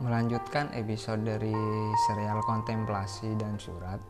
[0.00, 1.52] melanjutkan episode dari
[2.08, 4.00] serial kontemplasi dan surat.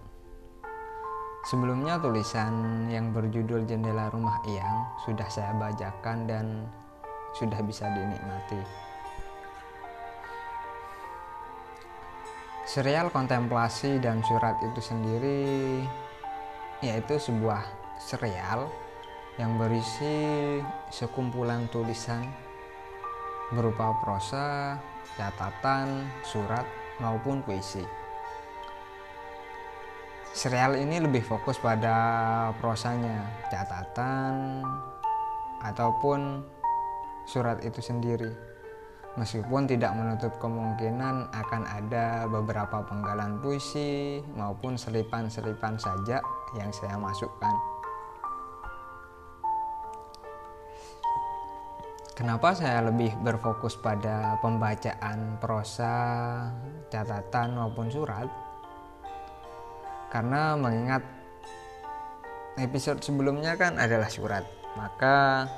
[1.51, 6.47] Sebelumnya tulisan yang berjudul Jendela Rumah Iyang sudah saya bacakan dan
[7.35, 8.63] sudah bisa dinikmati.
[12.71, 15.43] Serial kontemplasi dan surat itu sendiri
[16.87, 17.67] yaitu sebuah
[17.99, 18.71] serial
[19.43, 20.63] yang berisi
[20.95, 22.23] sekumpulan tulisan
[23.51, 24.79] berupa prosa,
[25.19, 26.65] catatan, surat,
[27.03, 27.83] maupun puisi.
[30.31, 31.95] Serial ini lebih fokus pada
[32.63, 34.63] prosanya, catatan,
[35.67, 36.47] ataupun
[37.27, 38.31] surat itu sendiri.
[39.19, 46.23] Meskipun tidak menutup kemungkinan akan ada beberapa penggalan puisi maupun selipan-selipan saja
[46.55, 47.70] yang saya masukkan.
[52.21, 55.97] Kenapa saya lebih berfokus pada pembacaan prosa,
[56.93, 58.29] catatan maupun surat?
[60.13, 61.01] Karena mengingat
[62.61, 64.45] episode sebelumnya kan adalah surat,
[64.77, 65.49] maka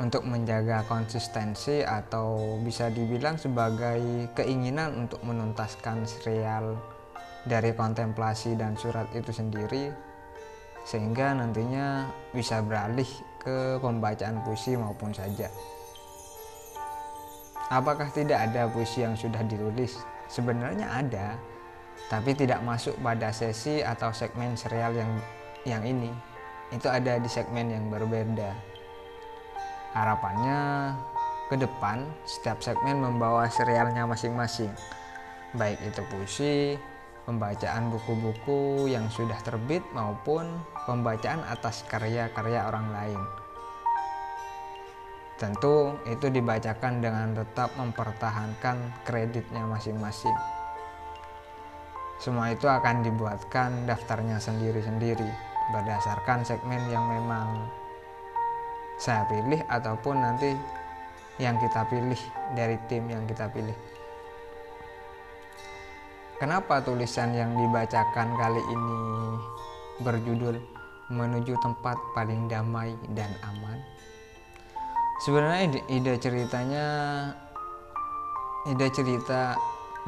[0.00, 6.80] untuk menjaga konsistensi atau bisa dibilang sebagai keinginan untuk menuntaskan serial
[7.44, 9.92] dari kontemplasi dan surat itu sendiri
[10.82, 13.06] sehingga nantinya bisa beralih
[13.42, 15.50] ke pembacaan puisi maupun saja.
[17.68, 19.98] Apakah tidak ada puisi yang sudah ditulis?
[20.30, 21.34] Sebenarnya ada,
[22.06, 25.12] tapi tidak masuk pada sesi atau segmen serial yang
[25.66, 26.12] yang ini.
[26.70, 28.54] Itu ada di segmen yang berbeda.
[29.92, 30.92] Harapannya
[31.52, 34.72] ke depan setiap segmen membawa serialnya masing-masing.
[35.52, 36.80] Baik itu puisi,
[37.24, 40.48] pembacaan buku-buku yang sudah terbit maupun
[40.84, 43.20] pembacaan atas karya-karya orang lain.
[45.38, 50.38] Tentu itu dibacakan dengan tetap mempertahankan kreditnya masing-masing.
[52.22, 55.26] Semua itu akan dibuatkan daftarnya sendiri-sendiri
[55.74, 57.66] berdasarkan segmen yang memang
[59.02, 60.54] saya pilih ataupun nanti
[61.42, 62.18] yang kita pilih
[62.54, 63.74] dari tim yang kita pilih.
[66.42, 68.98] Kenapa tulisan yang dibacakan kali ini
[70.02, 70.58] berjudul
[71.14, 73.78] Menuju Tempat Paling Damai dan Aman?
[75.22, 76.86] Sebenarnya ide, ceritanya
[78.66, 79.54] ide cerita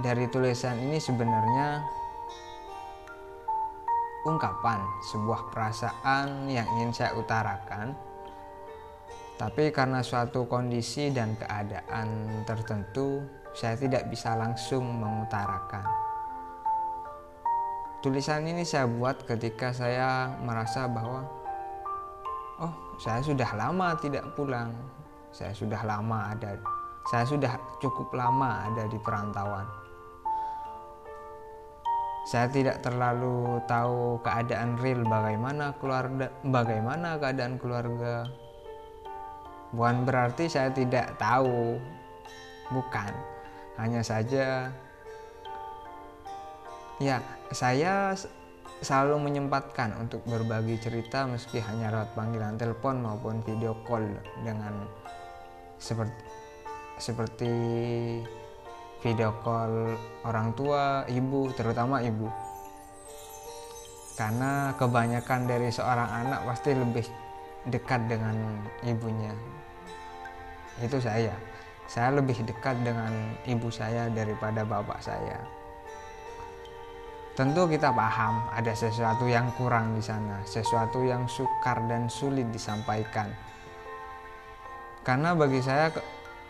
[0.03, 1.87] dari tulisan ini sebenarnya
[4.27, 4.83] ungkapan
[5.15, 7.95] sebuah perasaan yang ingin saya utarakan
[9.39, 13.22] tapi karena suatu kondisi dan keadaan tertentu
[13.55, 16.03] saya tidak bisa langsung mengutarakan
[18.04, 21.25] tulisan ini saya buat ketika saya merasa bahwa
[22.60, 24.76] oh saya sudah lama tidak pulang.
[25.32, 26.60] Saya sudah lama ada
[27.09, 29.65] saya sudah cukup lama ada di perantauan.
[32.28, 38.28] Saya tidak terlalu tahu keadaan real bagaimana keluarga bagaimana keadaan keluarga.
[39.72, 41.81] Bukan berarti saya tidak tahu.
[42.69, 43.12] Bukan.
[43.81, 44.71] Hanya saja
[47.03, 47.19] Ya,
[47.50, 48.15] saya
[48.78, 54.06] selalu menyempatkan untuk berbagi cerita meski hanya lewat panggilan telepon maupun video call
[54.47, 54.87] dengan
[55.83, 56.22] seperti
[56.94, 57.53] seperti
[59.03, 62.31] video call orang tua, ibu, terutama ibu.
[64.15, 67.03] Karena kebanyakan dari seorang anak pasti lebih
[67.66, 69.34] dekat dengan ibunya.
[70.78, 71.34] Itu saya.
[71.91, 73.10] Saya lebih dekat dengan
[73.50, 75.63] ibu saya daripada bapak saya.
[77.34, 83.27] Tentu kita paham ada sesuatu yang kurang di sana, sesuatu yang sukar dan sulit disampaikan.
[85.03, 85.91] Karena bagi saya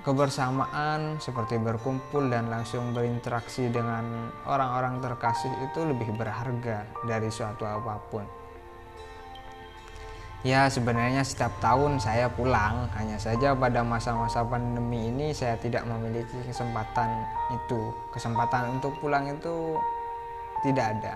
[0.04, 7.96] kebersamaan seperti berkumpul dan langsung berinteraksi dengan orang-orang terkasih itu lebih berharga dari suatu apa
[8.12, 8.28] pun.
[10.44, 16.36] Ya sebenarnya setiap tahun saya pulang, hanya saja pada masa-masa pandemi ini saya tidak memiliki
[16.44, 17.08] kesempatan
[17.56, 17.88] itu.
[18.12, 19.80] Kesempatan untuk pulang itu
[20.64, 21.14] tidak ada.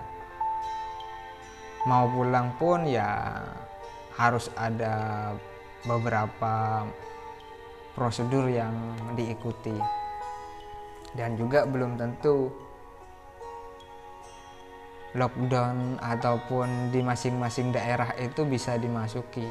[1.89, 3.41] Mau pulang pun ya
[4.13, 5.33] harus ada
[5.83, 6.85] beberapa
[7.97, 8.71] prosedur yang
[9.17, 9.73] diikuti.
[11.09, 12.53] Dan juga belum tentu
[15.17, 19.49] lockdown ataupun di masing-masing daerah itu bisa dimasuki.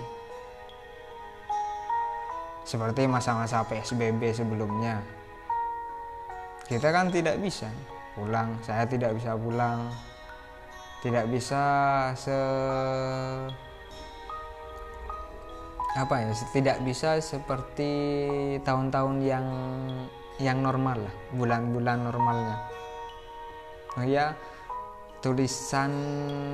[2.63, 5.03] Seperti masa-masa PSBB sebelumnya.
[6.69, 7.67] Kita kan tidak bisa
[8.19, 9.87] pulang saya tidak bisa pulang.
[10.99, 11.63] Tidak bisa
[12.19, 12.35] se
[15.95, 17.91] apa ya tidak bisa seperti
[18.67, 19.47] tahun-tahun yang
[20.43, 22.57] yang normal lah bulan-bulan normalnya.
[23.95, 24.35] Oh ya
[25.19, 25.91] tulisan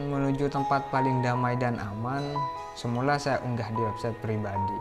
[0.08, 2.32] menuju tempat paling damai dan aman
[2.76, 4.78] semula saya unggah di website pribadi.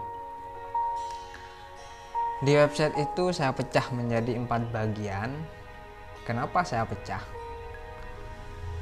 [2.44, 5.32] Di website itu saya pecah menjadi empat bagian
[6.28, 7.24] kenapa saya pecah?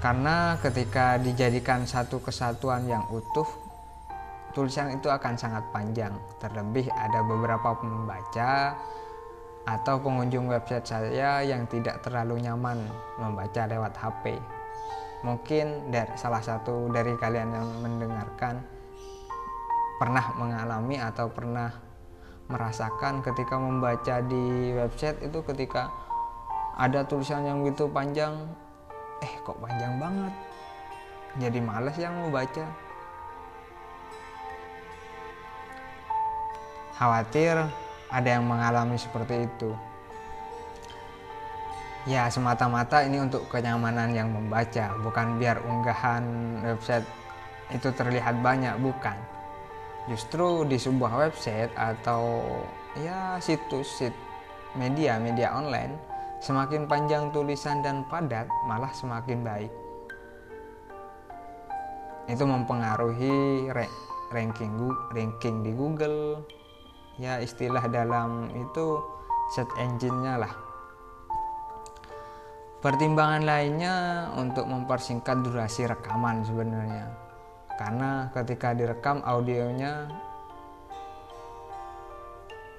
[0.02, 3.46] Karena ketika dijadikan satu kesatuan yang utuh
[4.52, 6.14] tulisan itu akan sangat panjang.
[6.42, 8.74] Terlebih ada beberapa pembaca
[9.66, 12.82] atau pengunjung website saya yang tidak terlalu nyaman
[13.22, 14.42] membaca lewat HP
[15.22, 18.58] mungkin dari salah satu dari kalian yang mendengarkan
[20.02, 21.70] pernah mengalami atau pernah
[22.50, 25.94] merasakan ketika membaca di website itu ketika
[26.82, 28.34] ada tulisan yang begitu panjang
[29.22, 30.34] eh kok panjang banget?
[31.38, 32.66] Jadi males yang mau baca.
[36.98, 37.70] Khawatir
[38.10, 39.70] ada yang mengalami seperti itu.
[42.10, 46.26] Ya semata-mata ini untuk kenyamanan yang membaca bukan biar unggahan
[46.66, 47.06] website
[47.70, 49.14] itu terlihat banyak bukan.
[50.10, 52.42] Justru di sebuah website atau
[52.98, 54.18] ya situs sit
[54.74, 56.11] media media online
[56.42, 59.72] semakin panjang tulisan dan padat malah semakin baik.
[62.26, 63.70] Itu mempengaruhi
[64.34, 64.74] ranking
[65.14, 66.42] ranking di Google.
[67.22, 68.98] Ya istilah dalam itu
[69.54, 70.54] search engine-nya lah.
[72.82, 77.14] Pertimbangan lainnya untuk mempersingkat durasi rekaman sebenarnya.
[77.78, 80.10] Karena ketika direkam audionya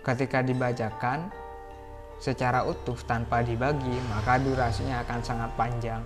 [0.03, 1.31] ketika dibacakan
[2.23, 6.03] secara utuh tanpa dibagi, maka durasinya akan sangat panjang.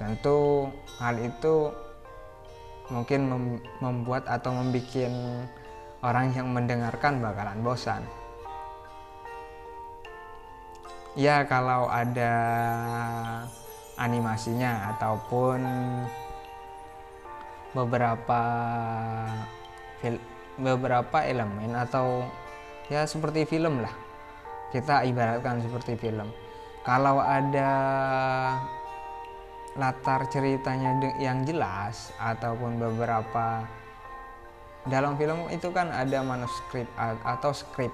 [0.00, 1.68] Tentu hal itu
[2.88, 3.28] mungkin
[3.84, 5.12] membuat atau membuat
[6.00, 8.00] orang yang mendengarkan bakalan bosan
[11.16, 12.36] ya kalau ada
[13.96, 15.64] animasinya ataupun
[17.72, 18.42] beberapa
[20.60, 22.28] beberapa elemen atau
[22.92, 23.94] ya seperti film lah.
[24.70, 26.30] Kita ibaratkan seperti film.
[26.86, 27.72] Kalau ada
[29.76, 33.66] latar ceritanya yang jelas ataupun beberapa
[34.86, 37.90] dalam film itu kan ada manuskrip atau skrip.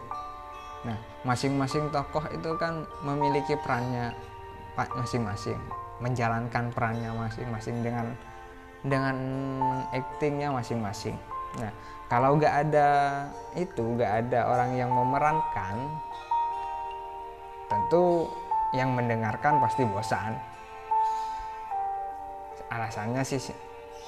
[0.84, 4.12] Nah, masing-masing tokoh itu kan memiliki perannya
[4.76, 5.58] masing-masing,
[6.04, 8.06] menjalankan perannya masing-masing dengan
[8.82, 9.16] dengan
[9.94, 11.16] aktingnya masing-masing.
[11.60, 11.72] Nah,
[12.08, 12.88] kalau nggak ada
[13.56, 15.76] itu, nggak ada orang yang memerankan,
[17.68, 18.28] tentu
[18.72, 20.32] yang mendengarkan pasti bosan.
[22.72, 23.40] Alasannya sih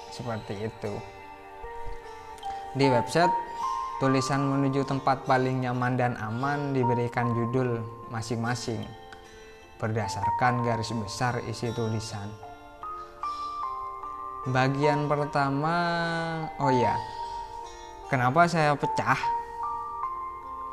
[0.09, 0.93] seperti itu.
[2.75, 3.33] Di website
[4.03, 7.79] Tulisan menuju tempat paling nyaman dan aman diberikan judul
[8.11, 8.83] masing-masing
[9.79, 12.27] berdasarkan garis besar isi tulisan.
[14.51, 15.77] Bagian pertama,
[16.59, 16.99] oh ya,
[18.13, 19.21] kenapa saya pecah?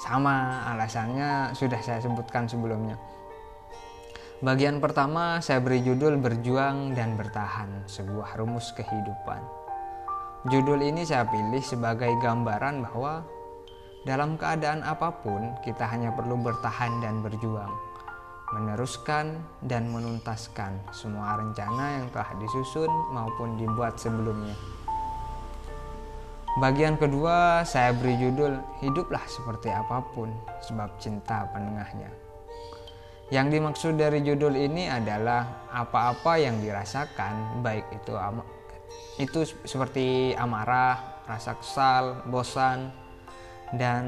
[0.02, 2.98] Sama alasannya sudah saya sebutkan sebelumnya.
[4.42, 9.38] Bagian pertama saya beri judul Berjuang dan Bertahan, sebuah rumus kehidupan.
[10.50, 13.22] Judul ini saya pilih sebagai gambaran bahwa
[14.02, 17.70] dalam keadaan apa pun kita hanya perlu bertahan dan berjuang,
[18.50, 24.58] meneruskan dan menuntaskan semua rencana yang telah disusun maupun dibuat sebelumnya.
[26.60, 32.12] Bagian kedua saya beri judul Hiduplah seperti apa pun sebab cinta penengahnya.
[33.32, 38.12] Yang dimaksud dari judul ini adalah apa-apa yang dirasakan baik itu
[39.16, 42.92] itu seperti amarah, rasa kesal, bosan,
[43.80, 44.04] dan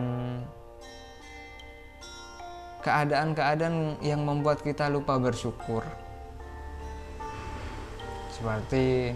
[2.83, 5.87] keadaan-keadaan yang membuat kita lupa bersyukur.
[8.35, 9.15] Seperti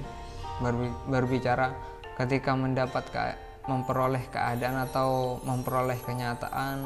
[1.12, 1.76] berbicara
[2.18, 3.22] ketika mendapat ke,
[3.70, 6.82] memperoleh keadaan atau memperoleh kenyataan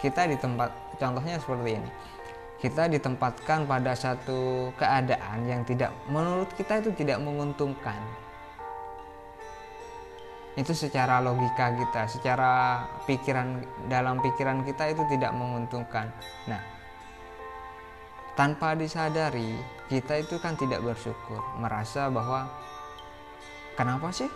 [0.00, 1.90] kita di tempat contohnya seperti ini.
[2.58, 7.98] Kita ditempatkan pada satu keadaan yang tidak menurut kita itu tidak menguntungkan.
[10.54, 12.52] Itu secara logika kita secara
[13.08, 16.06] pikiran dalam pikiran kita itu tidak menguntungkan.
[16.46, 16.62] Nah
[18.32, 19.58] tanpa disadari
[19.92, 22.48] kita itu kan tidak bersyukur merasa bahwa
[23.78, 24.28] kenapa sih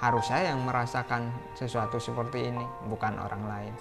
[0.00, 3.74] harus saya yang merasakan sesuatu seperti ini bukan orang lain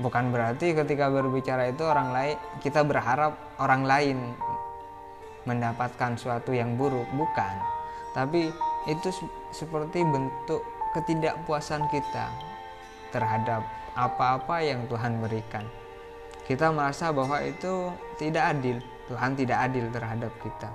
[0.00, 4.18] bukan berarti ketika berbicara itu orang lain kita berharap orang lain
[5.44, 7.54] mendapatkan suatu yang buruk bukan
[8.16, 8.48] tapi
[8.86, 9.08] itu
[9.50, 10.62] seperti bentuk
[10.94, 12.30] ketidakpuasan kita
[13.10, 13.66] terhadap
[13.98, 15.66] apa-apa yang Tuhan berikan.
[16.46, 18.76] Kita merasa bahwa itu tidak adil,
[19.10, 20.70] Tuhan tidak adil terhadap kita.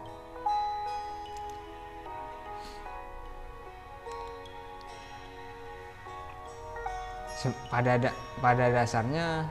[7.71, 8.11] Pada da
[8.43, 9.47] pada dasarnya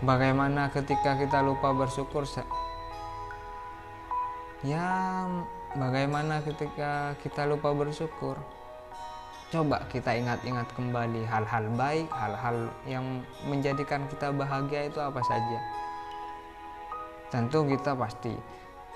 [0.00, 2.24] bagaimana ketika kita lupa bersyukur
[4.64, 5.28] ya
[5.76, 8.40] bagaimana ketika kita lupa bersyukur
[9.52, 15.58] coba kita ingat-ingat kembali hal-hal baik, hal-hal yang menjadikan kita bahagia itu apa saja.
[17.30, 18.34] Tentu kita pasti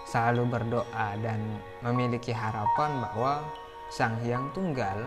[0.02, 1.38] selalu berdoa dan
[1.84, 3.44] memiliki harapan bahwa
[3.86, 5.06] Sang Hyang Tunggal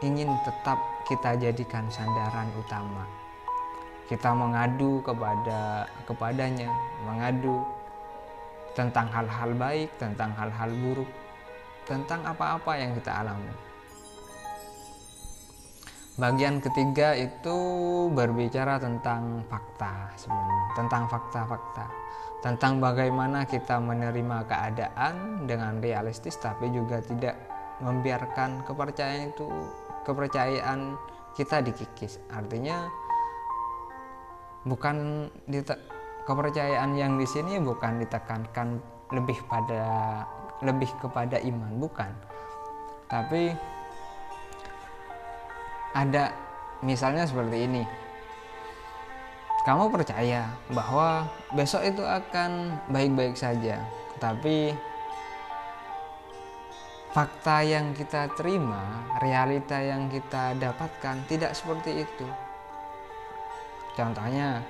[0.00, 3.04] ingin tetap kita jadikan sandaran utama.
[4.08, 6.72] Kita mengadu kepada kepadanya,
[7.06, 7.62] mengadu
[8.74, 11.10] tentang hal-hal baik, tentang hal-hal buruk,
[11.84, 13.54] tentang apa-apa yang kita alami.
[16.18, 17.56] Bagian ketiga itu
[18.12, 21.86] berbicara tentang fakta sebenarnya, tentang fakta-fakta,
[22.44, 27.36] tentang bagaimana kita menerima keadaan dengan realistis tapi juga tidak
[27.80, 29.48] membiarkan kepercayaan itu
[30.10, 30.98] kepercayaan
[31.38, 32.18] kita dikikis.
[32.34, 32.90] Artinya
[34.66, 35.30] bukan
[36.28, 38.76] kepercayaan yang di sini bukan ditekankan
[39.10, 40.22] lebih pada
[40.60, 42.12] lebih kepada iman bukan
[43.08, 43.56] tapi
[45.96, 46.30] ada
[46.84, 47.82] misalnya seperti ini
[49.64, 53.80] kamu percaya bahwa besok itu akan baik-baik saja
[54.20, 54.76] tapi
[57.10, 62.26] fakta yang kita terima realita yang kita dapatkan tidak seperti itu.
[63.98, 64.62] Contohnya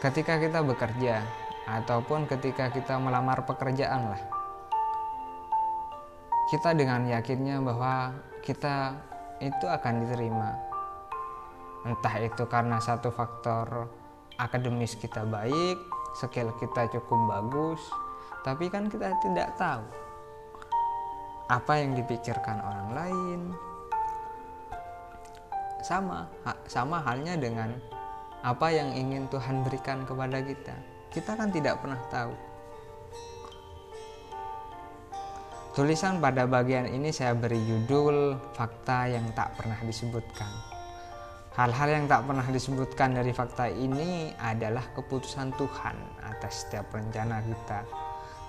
[0.00, 1.20] ketika kita bekerja
[1.68, 4.22] ataupun ketika kita melamar pekerjaan lah.
[6.48, 8.96] Kita dengan yakinnya bahwa kita
[9.44, 10.56] itu akan diterima.
[11.84, 13.92] Entah itu karena satu faktor
[14.40, 15.76] akademis kita baik,
[16.16, 17.80] skill kita cukup bagus,
[18.40, 19.84] tapi kan kita tidak tahu
[21.52, 23.40] apa yang dipikirkan orang lain.
[25.84, 26.24] Sama,
[26.64, 27.76] sama halnya dengan
[28.40, 30.72] apa yang ingin Tuhan berikan kepada kita.
[31.12, 32.32] Kita kan tidak pernah tahu.
[35.72, 40.48] Tulisan pada bagian ini saya beri judul fakta yang tak pernah disebutkan.
[41.52, 48.01] Hal-hal yang tak pernah disebutkan dari fakta ini adalah keputusan Tuhan atas setiap rencana kita.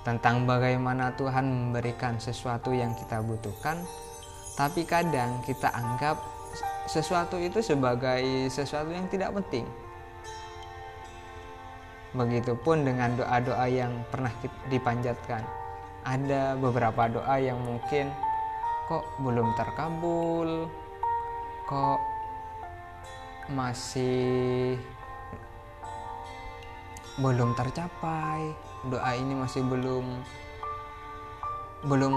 [0.03, 3.79] Tentang bagaimana Tuhan memberikan sesuatu yang kita butuhkan,
[4.59, 6.19] tapi kadang kita anggap
[6.85, 9.63] sesuatu itu sebagai sesuatu yang tidak penting.
[12.13, 14.29] Begitupun dengan doa-doa yang pernah
[14.69, 15.63] dipanjatkan
[16.03, 18.11] ada beberapa doa yang mungkin
[18.91, 20.67] kok belum terkabul
[21.63, 21.99] kok
[23.47, 24.75] masih
[27.21, 28.57] belum tercapai
[28.89, 30.05] doa ini masih belum
[31.85, 32.13] belum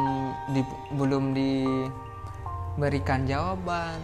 [0.54, 0.62] di,
[0.94, 4.00] belum diberikan jawaban.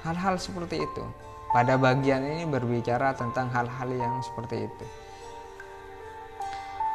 [0.00, 1.04] Hal-hal seperti itu.
[1.52, 4.86] Pada bagian ini berbicara tentang hal-hal yang seperti itu.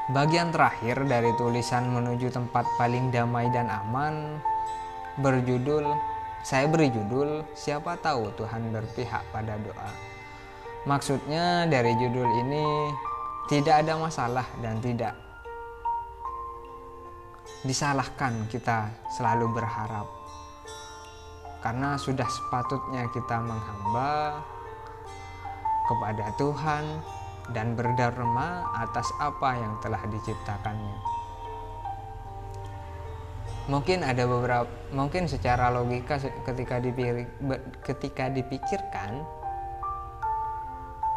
[0.10, 4.42] Bagian terakhir dari tulisan menuju tempat paling damai dan aman
[5.22, 5.86] berjudul
[6.46, 10.15] saya beri judul siapa tahu Tuhan berpihak pada doa.
[10.86, 12.66] Maksudnya dari judul ini
[13.50, 15.18] tidak ada masalah dan tidak
[17.66, 20.06] disalahkan kita selalu berharap.
[21.66, 24.38] Karena sudah sepatutnya kita menghamba
[25.90, 26.84] kepada Tuhan
[27.50, 30.98] dan berderma atas apa yang telah diciptakannya.
[33.66, 37.26] Mungkin ada beberapa mungkin secara logika ketika dipikir,
[37.82, 39.26] ketika dipikirkan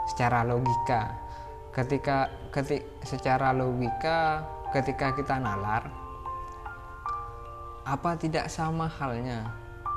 [0.08, 1.12] secara logika.
[1.70, 5.86] Ketika ketik secara logika ketika kita nalar
[7.84, 9.46] apa tidak sama halnya?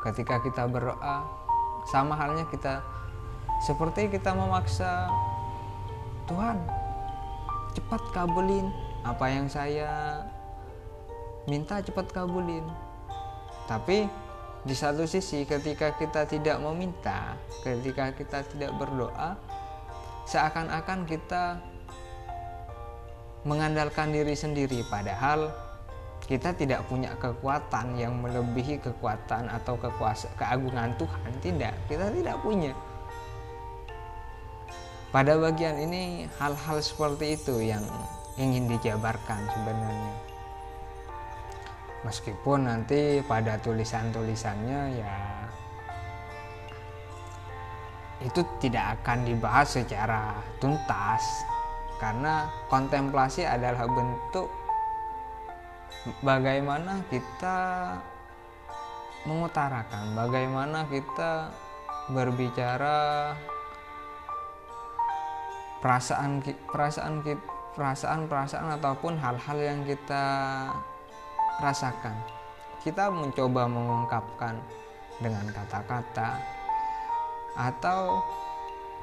[0.03, 1.25] Ketika kita berdoa
[1.89, 2.83] sama halnya kita
[3.61, 5.09] seperti kita memaksa
[6.29, 6.57] Tuhan
[7.73, 8.69] cepat kabulin
[9.01, 10.21] apa yang saya
[11.49, 12.65] minta cepat kabulin.
[13.65, 14.05] Tapi
[14.61, 17.33] di satu sisi ketika kita tidak meminta
[17.65, 19.33] ketika kita tidak berdoa
[20.25, 21.57] seakan-akan kita
[23.47, 25.49] mengandalkan diri sendiri padahal
[26.29, 32.71] kita tidak punya kekuatan yang melebihi kekuatan atau kekuasa keagungan Tuhan tidak kita tidak punya
[35.11, 37.83] pada bagian ini hal-hal seperti itu yang
[38.39, 40.15] ingin dijabarkan sebenarnya.
[42.07, 45.15] Meskipun nanti pada tulisan-tulisannya ya
[48.21, 51.21] itu tidak akan dibahas secara tuntas.
[52.01, 54.49] Karena kontemplasi adalah bentuk
[56.25, 57.57] bagaimana kita
[59.29, 61.53] mengutarakan bagaimana kita
[62.09, 63.29] berbicara
[65.77, 67.21] perasaan perasaan
[67.77, 70.23] perasaan perasaan ataupun hal-hal yang kita
[71.61, 72.17] rasakan.
[72.81, 74.57] Kita mencoba mengungkapkan
[75.21, 76.60] dengan kata-kata
[77.55, 78.23] atau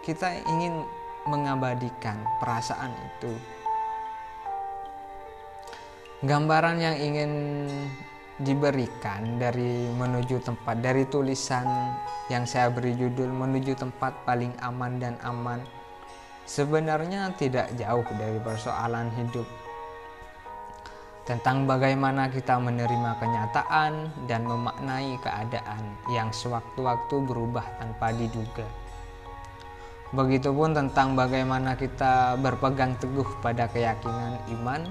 [0.02, 0.84] kita ingin
[1.28, 3.32] mengabadikan perasaan itu.
[6.24, 7.32] Gambaran yang ingin
[8.38, 11.66] diberikan dari menuju tempat dari tulisan
[12.30, 15.58] yang saya beri judul menuju tempat paling aman dan aman
[16.46, 19.46] sebenarnya tidak jauh dari persoalan hidup
[21.28, 28.64] tentang bagaimana kita menerima kenyataan dan memaknai keadaan yang sewaktu-waktu berubah tanpa diduga.
[30.16, 34.88] Begitupun tentang bagaimana kita berpegang teguh pada keyakinan iman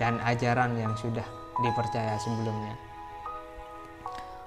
[0.00, 1.28] dan ajaran yang sudah
[1.60, 2.72] dipercaya sebelumnya.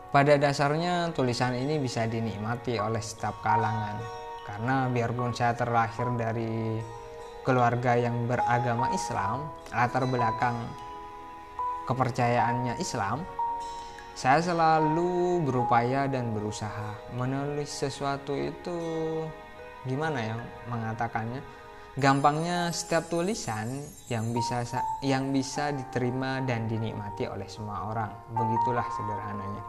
[0.10, 4.02] Pada dasarnya tulisan ini bisa dinikmati oleh setiap kalangan
[4.50, 6.82] karena biarpun saya terlahir dari
[7.46, 10.58] keluarga yang beragama Islam, latar belakang
[11.90, 13.26] kepercayaannya Islam,
[14.12, 18.78] saya selalu berupaya dan berusaha menulis sesuatu itu
[19.88, 20.36] gimana ya
[20.70, 21.42] mengatakannya
[21.98, 24.64] gampangnya setiap tulisan yang bisa
[25.02, 28.12] yang bisa diterima dan dinikmati oleh semua orang.
[28.32, 29.64] Begitulah sederhananya.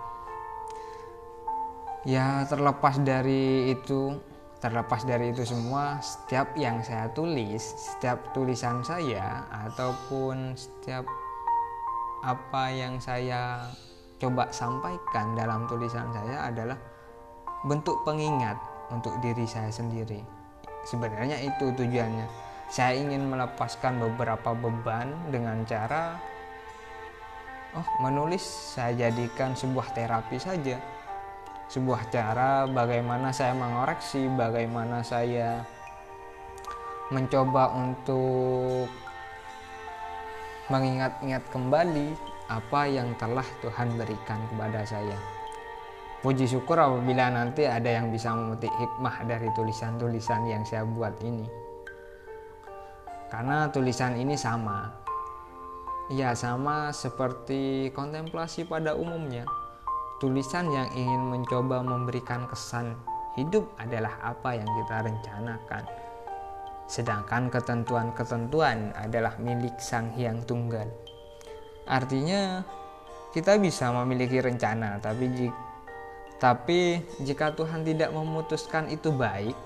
[2.03, 4.19] Ya terlepas dari itu
[4.63, 11.03] terlepas dari itu semua setiap yang saya tulis setiap tulisan saya ataupun setiap
[12.23, 13.67] apa yang saya
[14.23, 16.79] coba sampaikan dalam tulisan saya adalah
[17.67, 18.55] bentuk pengingat
[18.95, 20.23] untuk diri saya sendiri.
[20.87, 22.27] Sebenarnya itu tujuannya.
[22.71, 26.17] Saya ingin melepaskan beberapa beban dengan cara
[27.75, 28.43] oh, menulis
[28.79, 30.79] saya jadikan sebuah terapi saja.
[31.67, 35.65] Sebuah cara bagaimana saya mengoreksi, bagaimana saya
[37.13, 38.89] mencoba untuk
[40.73, 42.17] mengingat-ingat kembali
[42.49, 45.21] apa yang telah Tuhan berikan kepada saya.
[46.25, 51.45] Puji syukur apabila nanti ada yang bisa memetik hikmah dari tulisan-tulisan yang saya buat ini.
[53.29, 54.89] Karena tulisan ini sama.
[56.09, 59.45] Ya sama seperti kontemplasi pada umumnya.
[60.25, 62.97] Tulisan yang ingin mencoba memberikan kesan
[63.35, 65.83] hidup adalah apa yang kita rencanakan
[66.87, 70.87] sedangkan ketentuan-ketentuan adalah milik Sang Hyang Tunggal.
[71.89, 72.63] Artinya
[73.33, 75.61] kita bisa memiliki rencana, tapi jika,
[76.37, 79.57] tapi jika Tuhan tidak memutuskan itu baik,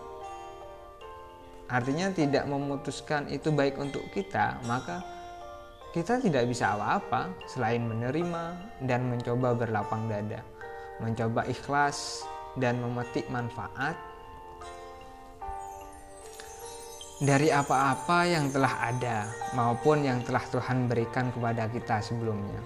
[1.67, 5.03] artinya tidak memutuskan itu baik untuk kita, maka
[5.91, 8.55] kita tidak bisa apa-apa selain menerima
[8.87, 10.45] dan mencoba berlapang dada,
[11.03, 12.23] mencoba ikhlas
[12.61, 13.97] dan memetik manfaat
[17.17, 19.25] dari apa-apa yang telah ada
[19.57, 22.61] maupun yang telah Tuhan berikan kepada kita sebelumnya.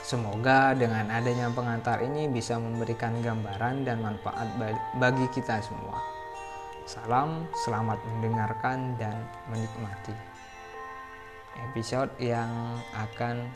[0.00, 4.48] Semoga dengan adanya pengantar ini bisa memberikan gambaran dan manfaat
[4.96, 6.00] bagi kita semua.
[6.88, 9.20] Salam, selamat mendengarkan dan
[9.52, 10.16] menikmati
[11.68, 12.48] episode yang
[12.96, 13.50] akan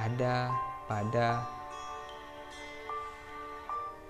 [0.00, 0.48] ada
[0.88, 1.44] pada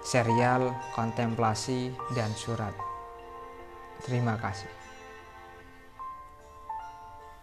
[0.04, 2.76] serial kontemplasi dan surat.
[4.04, 4.83] Terima kasih.